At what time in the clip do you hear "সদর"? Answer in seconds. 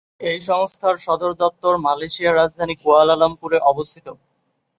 0.97-1.31